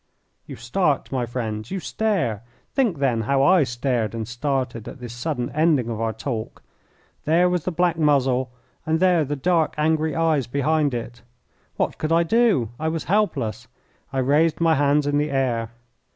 You 0.47 0.55
start, 0.55 1.11
my 1.11 1.27
friends! 1.27 1.69
You 1.69 1.79
stare! 1.79 2.41
Think, 2.73 2.97
then, 2.97 3.21
how 3.21 3.43
I 3.43 3.61
stared 3.63 4.15
and 4.15 4.27
started 4.27 4.87
at 4.87 4.99
this 4.99 5.13
sudden 5.13 5.51
ending 5.51 5.89
of 5.89 6.01
our 6.01 6.11
talk. 6.11 6.63
There 7.25 7.47
was 7.47 7.65
the 7.65 7.71
black 7.71 7.99
muzzle 7.99 8.51
and 8.83 8.99
there 8.99 9.23
the 9.23 9.35
dark, 9.35 9.75
angry 9.77 10.15
eyes 10.15 10.47
behind 10.47 10.95
it. 10.95 11.21
What 11.77 11.99
could 11.99 12.11
I 12.11 12.23
do? 12.23 12.69
I 12.79 12.87
was 12.87 13.03
helpless. 13.03 13.67
I 14.11 14.17
raised 14.17 14.59
my 14.59 14.73
hands 14.73 15.05
in 15.05 15.19
the 15.19 15.29
air. 15.29 15.69